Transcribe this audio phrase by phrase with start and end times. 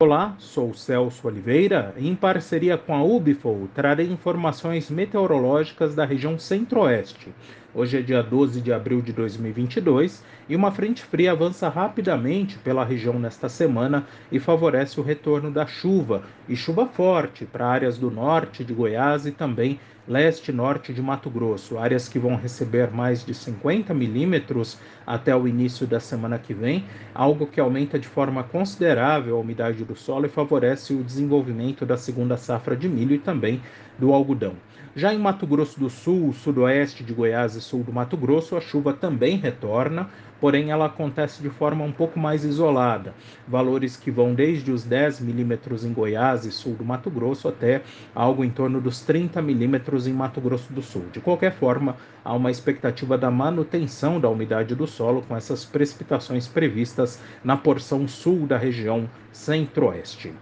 [0.00, 6.38] Olá, sou Celso Oliveira e, em parceria com a Ubifol, trarei informações meteorológicas da região
[6.38, 7.34] centro-oeste.
[7.74, 12.82] Hoje é dia 12 de abril de 2022 e uma frente fria avança rapidamente pela
[12.82, 18.10] região nesta semana e favorece o retorno da chuva, e chuva forte para áreas do
[18.10, 19.78] norte de Goiás e também
[20.08, 25.36] leste e norte de Mato Grosso, áreas que vão receber mais de 50 milímetros até
[25.36, 29.94] o início da semana que vem, algo que aumenta de forma considerável a umidade do
[29.94, 33.60] solo e favorece o desenvolvimento da segunda safra de milho e também
[33.98, 34.54] do algodão.
[34.98, 38.60] Já em Mato Grosso do Sul, sudoeste de Goiás e sul do Mato Grosso, a
[38.60, 43.14] chuva também retorna, porém ela acontece de forma um pouco mais isolada.
[43.46, 47.80] Valores que vão desde os 10 milímetros em Goiás e sul do Mato Grosso até
[48.12, 51.04] algo em torno dos 30 milímetros em Mato Grosso do Sul.
[51.12, 56.48] De qualquer forma, há uma expectativa da manutenção da umidade do solo com essas precipitações
[56.48, 60.32] previstas na porção sul da região centro-oeste.